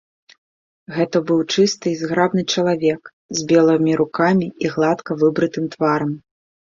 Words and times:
Гэта 0.95 1.17
быў 1.31 1.39
чысты 1.55 1.87
і 1.91 1.99
зграбны 1.99 2.43
чалавек, 2.55 3.01
з 3.41 3.45
белымі 3.51 3.91
рукамі 4.01 4.47
і 4.67 4.73
гладка 4.77 5.11
выбрытым 5.25 5.65
тварам. 5.77 6.11